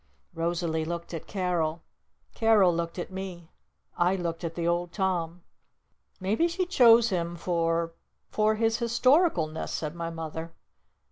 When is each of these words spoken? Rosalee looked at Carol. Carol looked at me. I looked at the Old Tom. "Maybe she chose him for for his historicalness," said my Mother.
Rosalee 0.33 0.83
looked 0.83 1.13
at 1.13 1.27
Carol. 1.27 1.83
Carol 2.33 2.73
looked 2.73 2.97
at 2.97 3.11
me. 3.11 3.51
I 3.95 4.15
looked 4.15 4.43
at 4.43 4.55
the 4.55 4.67
Old 4.67 4.91
Tom. 4.91 5.43
"Maybe 6.19 6.47
she 6.47 6.65
chose 6.65 7.09
him 7.09 7.35
for 7.35 7.93
for 8.31 8.55
his 8.55 8.79
historicalness," 8.79 9.69
said 9.71 9.93
my 9.93 10.09
Mother. 10.09 10.53